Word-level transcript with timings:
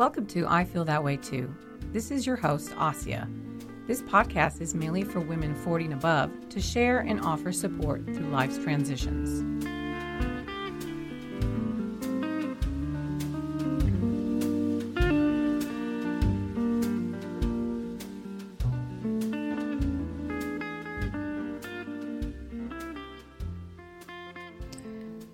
Welcome 0.00 0.24
to 0.28 0.46
I 0.48 0.64
Feel 0.64 0.86
That 0.86 1.04
Way 1.04 1.18
Too. 1.18 1.54
This 1.92 2.10
is 2.10 2.26
your 2.26 2.36
host, 2.36 2.70
Assia. 2.70 3.28
This 3.86 4.00
podcast 4.00 4.62
is 4.62 4.74
mainly 4.74 5.04
for 5.04 5.20
women 5.20 5.54
40 5.54 5.84
and 5.84 5.92
above 5.92 6.30
to 6.48 6.58
share 6.58 7.00
and 7.00 7.20
offer 7.20 7.52
support 7.52 8.06
through 8.06 8.30
life's 8.30 8.56
transitions. 8.56 9.44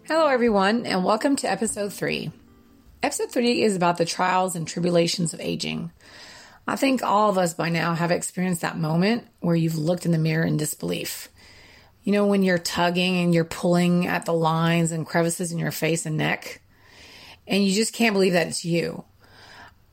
Hello, 0.08 0.26
everyone, 0.26 0.84
and 0.86 1.04
welcome 1.04 1.36
to 1.36 1.48
episode 1.48 1.92
three. 1.92 2.32
Episode 3.06 3.30
three 3.30 3.62
is 3.62 3.76
about 3.76 3.98
the 3.98 4.04
trials 4.04 4.56
and 4.56 4.66
tribulations 4.66 5.32
of 5.32 5.40
aging. 5.40 5.92
I 6.66 6.74
think 6.74 7.04
all 7.04 7.30
of 7.30 7.38
us 7.38 7.54
by 7.54 7.68
now 7.68 7.94
have 7.94 8.10
experienced 8.10 8.62
that 8.62 8.76
moment 8.76 9.28
where 9.38 9.54
you've 9.54 9.78
looked 9.78 10.06
in 10.06 10.10
the 10.10 10.18
mirror 10.18 10.44
in 10.44 10.56
disbelief. 10.56 11.28
You 12.02 12.10
know, 12.10 12.26
when 12.26 12.42
you're 12.42 12.58
tugging 12.58 13.18
and 13.18 13.32
you're 13.32 13.44
pulling 13.44 14.08
at 14.08 14.24
the 14.24 14.32
lines 14.32 14.90
and 14.90 15.06
crevices 15.06 15.52
in 15.52 15.58
your 15.60 15.70
face 15.70 16.04
and 16.04 16.16
neck, 16.16 16.60
and 17.46 17.64
you 17.64 17.72
just 17.72 17.92
can't 17.92 18.12
believe 18.12 18.32
that 18.32 18.48
it's 18.48 18.64
you. 18.64 19.04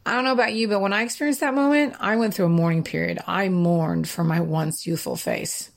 I 0.07 0.13
don't 0.13 0.23
know 0.23 0.33
about 0.33 0.53
you, 0.53 0.67
but 0.67 0.81
when 0.81 0.91
I 0.91 1.03
experienced 1.03 1.41
that 1.41 1.53
moment, 1.53 1.93
I 1.99 2.15
went 2.15 2.33
through 2.33 2.47
a 2.47 2.49
mourning 2.49 2.83
period. 2.83 3.19
I 3.27 3.47
mourned 3.47 4.09
for 4.09 4.23
my 4.23 4.39
once 4.39 4.87
youthful 4.87 5.17
face. 5.17 5.69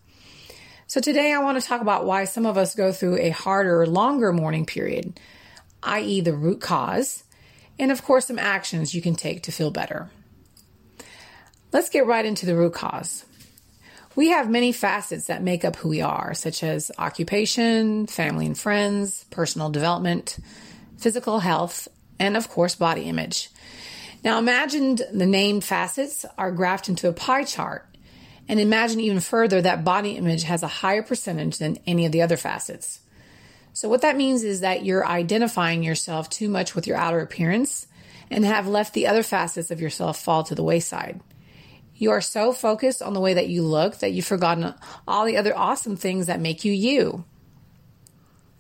So 0.87 1.03
today 1.03 1.35
I 1.35 1.43
want 1.43 1.61
to 1.61 1.69
talk 1.69 1.83
about 1.83 2.07
why 2.07 2.25
some 2.25 2.47
of 2.47 2.57
us 2.57 2.75
go 2.75 2.93
through 2.93 3.19
a 3.19 3.29
harder, 3.29 3.87
longer 3.87 4.33
mourning 4.33 4.65
period, 4.65 5.21
i.e., 5.83 6.23
the 6.23 6.33
root 6.33 6.63
cause, 6.63 7.25
and 7.79 7.93
of 7.93 8.03
course, 8.03 8.27
some 8.27 8.39
actions 8.39 8.95
you 8.95 9.03
can 9.03 9.15
take 9.15 9.43
to 9.45 9.53
feel 9.53 9.71
better. 9.71 10.11
Let's 11.73 11.91
get 11.91 12.07
right 12.07 12.25
into 12.25 12.47
the 12.47 12.57
root 12.57 12.73
cause. 12.73 13.25
We 14.15 14.31
have 14.31 14.49
many 14.49 14.73
facets 14.73 15.27
that 15.27 15.43
make 15.43 15.63
up 15.65 15.77
who 15.77 15.91
we 15.91 16.01
are, 16.01 16.33
such 16.33 16.63
as 16.63 16.91
occupation, 16.97 18.07
family 18.07 18.47
and 18.47 18.59
friends, 18.59 19.27
personal 19.31 19.69
development, 19.69 20.39
physical 20.97 21.41
health, 21.41 21.87
and 22.19 22.35
of 22.35 22.49
course, 22.49 22.75
body 22.75 23.03
image. 23.03 23.51
Now, 24.25 24.39
imagine 24.39 24.97
the 25.13 25.27
named 25.27 25.65
facets 25.65 26.25
are 26.39 26.51
graphed 26.51 26.89
into 26.89 27.09
a 27.09 27.13
pie 27.13 27.45
chart, 27.45 27.87
and 28.49 28.59
imagine 28.59 29.01
even 29.01 29.21
further 29.21 29.61
that 29.61 29.85
body 29.85 30.13
image 30.13 30.45
has 30.45 30.63
a 30.63 30.69
higher 30.69 31.03
percentage 31.03 31.59
than 31.59 31.79
any 31.87 32.07
of 32.07 32.13
the 32.13 32.23
other 32.23 32.39
facets. 32.39 33.01
So, 33.77 33.91
what 33.91 34.01
that 34.01 34.17
means 34.17 34.43
is 34.43 34.61
that 34.61 34.87
you're 34.87 35.07
identifying 35.07 35.83
yourself 35.83 36.31
too 36.31 36.49
much 36.49 36.75
with 36.75 36.87
your 36.87 36.97
outer 36.97 37.21
appearance 37.21 37.87
and 38.31 38.43
have 38.43 38.67
left 38.67 38.95
the 38.95 39.07
other 39.07 39.23
facets 39.23 39.71
of 39.71 39.83
yourself 39.83 40.19
fall 40.19 40.45
to 40.45 40.55
the 40.55 40.63
wayside. 40.63 41.21
You 41.95 42.11
are 42.13 42.23
so 42.23 42.55
focused 42.55 43.03
on 43.03 43.13
the 43.13 43.21
way 43.21 43.35
that 43.35 43.51
you 43.51 43.61
look 43.61 43.99
that 43.99 44.13
you've 44.13 44.25
forgotten 44.25 44.73
all 45.07 45.27
the 45.27 45.37
other 45.37 45.55
awesome 45.55 45.95
things 45.95 46.27
that 46.27 46.41
make 46.41 46.65
you 46.65 46.73
you. 46.73 47.27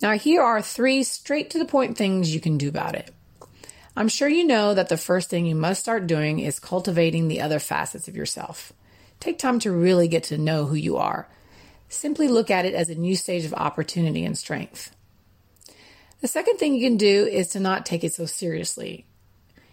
Now, 0.02 0.18
here 0.18 0.42
are 0.42 0.60
three 0.60 1.02
straight 1.02 1.48
to 1.48 1.58
the 1.58 1.64
point 1.64 1.96
things 1.96 2.34
you 2.34 2.40
can 2.40 2.58
do 2.58 2.68
about 2.68 2.94
it. 2.94 3.10
I'm 3.96 4.08
sure 4.08 4.28
you 4.28 4.44
know 4.44 4.74
that 4.74 4.90
the 4.90 4.98
first 4.98 5.30
thing 5.30 5.46
you 5.46 5.54
must 5.54 5.80
start 5.80 6.06
doing 6.06 6.40
is 6.40 6.60
cultivating 6.60 7.28
the 7.28 7.40
other 7.40 7.58
facets 7.58 8.06
of 8.06 8.16
yourself. 8.16 8.74
Take 9.18 9.38
time 9.38 9.60
to 9.60 9.72
really 9.72 10.08
get 10.08 10.24
to 10.24 10.36
know 10.36 10.66
who 10.66 10.76
you 10.76 10.98
are. 10.98 11.26
Simply 11.88 12.28
look 12.28 12.50
at 12.50 12.66
it 12.66 12.74
as 12.74 12.90
a 12.90 12.94
new 12.94 13.16
stage 13.16 13.46
of 13.46 13.54
opportunity 13.54 14.22
and 14.22 14.36
strength. 14.36 14.92
The 16.20 16.28
second 16.28 16.56
thing 16.56 16.74
you 16.74 16.88
can 16.88 16.96
do 16.96 17.26
is 17.26 17.48
to 17.48 17.60
not 17.60 17.86
take 17.86 18.04
it 18.04 18.14
so 18.14 18.26
seriously. 18.26 19.06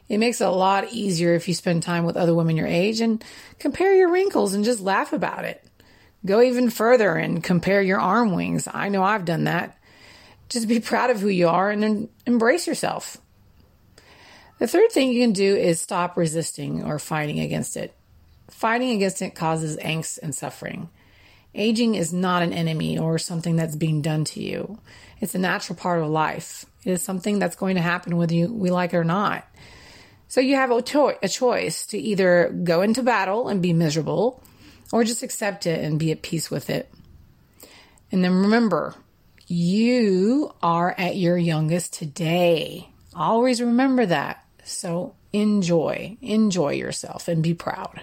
It 0.09 0.17
makes 0.17 0.41
it 0.41 0.47
a 0.47 0.52
lot 0.52 0.91
easier 0.91 1.33
if 1.33 1.47
you 1.47 1.53
spend 1.53 1.83
time 1.83 2.05
with 2.05 2.17
other 2.17 2.35
women 2.35 2.58
your 2.58 2.67
age 2.67 3.00
and 3.00 3.23
compare 3.59 3.95
your 3.95 4.11
wrinkles 4.11 4.53
and 4.53 4.66
just 4.66 4.81
laugh 4.81 5.13
about 5.13 5.45
it. 5.45 5.63
Go 6.25 6.41
even 6.41 6.69
further 6.69 7.16
and 7.16 7.44
compare 7.44 7.81
your 7.81 8.00
arm 8.00 8.34
wings. 8.34 8.68
I 8.72 8.90
know 8.90 9.03
I've 9.03 9.25
done 9.25 9.45
that. 9.45 9.78
Just 10.50 10.68
be 10.68 10.79
proud 10.79 11.09
of 11.09 11.19
who 11.19 11.29
you 11.29 11.47
are 11.47 11.72
and 11.72 12.09
embrace 12.25 12.68
yourself. 12.68 13.18
The 14.59 14.68
third 14.68 14.91
thing 14.91 15.12
you 15.12 15.23
can 15.23 15.34
do 15.34 15.56
is 15.56 15.81
stop 15.81 16.16
resisting 16.16 16.84
or 16.84 17.00
fighting 17.00 17.39
against 17.39 17.75
it. 17.75 17.94
Fighting 18.50 18.91
against 18.91 19.22
it 19.22 19.35
causes 19.35 19.78
angst 19.78 20.19
and 20.22 20.35
suffering. 20.35 20.89
Aging 21.56 21.96
is 21.96 22.12
not 22.12 22.41
an 22.41 22.53
enemy 22.53 22.97
or 22.97 23.18
something 23.19 23.56
that's 23.56 23.75
being 23.75 24.02
done 24.02 24.25
to 24.25 24.41
you. 24.41 24.80
It's 25.19 25.36
a 25.36 25.40
natural 25.40 25.78
part 25.78 26.02
of 26.02 26.09
life. 26.09 26.66
It 26.84 26.91
is 26.91 27.02
something 27.02 27.40
that's 27.40 27.56
going 27.56 27.75
to 27.75 27.81
happen 27.81 28.18
whether 28.18 28.34
you, 28.34 28.52
we 28.52 28.72
like 28.72 28.94
it 28.94 28.97
or 28.97 29.03
not. 29.03 29.47
So 30.28 30.42
you 30.42 30.56
have 30.56 30.72
a, 30.72 30.81
to- 30.81 31.18
a 31.22 31.30
choice 31.30 31.86
to 31.88 31.97
either 31.97 32.50
go 32.63 32.81
into 32.81 33.03
battle 33.03 33.47
and 33.50 33.62
be 33.62 33.72
miserable 33.72 34.42
or 34.92 35.03
just 35.03 35.24
accept 35.24 35.68
it 35.68 35.84
and 35.84 36.00
be 36.00 36.12
at 36.12 36.24
peace 36.24 36.50
with 36.50 36.69
it. 36.69 36.92
And 38.12 38.24
then 38.24 38.34
remember, 38.34 38.96
you 39.47 40.53
are 40.62 40.94
at 40.97 41.18
your 41.18 41.38
youngest 41.38 41.94
today. 41.94 42.90
Always 43.16 43.62
remember 43.62 44.06
that. 44.08 44.44
So 44.63 45.16
enjoy, 45.31 46.18
enjoy 46.22 46.74
yourself 46.74 47.28
and 47.28 47.44
be 47.44 47.53
proud. 47.53 48.02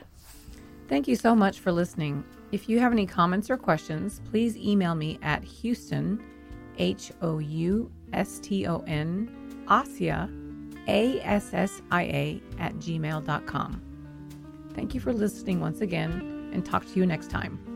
Thank 0.90 1.06
you 1.06 1.14
so 1.14 1.36
much 1.36 1.60
for 1.60 1.70
listening. 1.70 2.24
If 2.50 2.68
you 2.68 2.80
have 2.80 2.90
any 2.90 3.06
comments 3.06 3.48
or 3.48 3.56
questions, 3.56 4.20
please 4.28 4.56
email 4.56 4.96
me 4.96 5.20
at 5.22 5.44
Houston, 5.44 6.20
H 6.78 7.12
O 7.22 7.38
U 7.38 7.92
S 8.12 8.40
T 8.40 8.66
O 8.66 8.82
N, 8.88 9.30
Assia, 9.68 10.28
A 10.88 11.20
S 11.20 11.54
S 11.54 11.80
I 11.92 12.02
A, 12.02 12.42
at 12.58 12.74
gmail.com. 12.74 13.82
Thank 14.74 14.92
you 14.92 14.98
for 14.98 15.12
listening 15.12 15.60
once 15.60 15.80
again 15.80 16.50
and 16.52 16.66
talk 16.66 16.84
to 16.84 16.98
you 16.98 17.06
next 17.06 17.30
time. 17.30 17.69